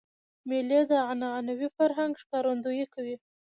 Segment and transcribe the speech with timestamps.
[0.49, 3.15] مېلې د عنعنوي فرهنګ ښکارندویي کوي.